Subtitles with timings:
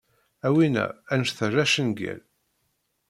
[0.47, 2.21] A wina, anect-a d acangel.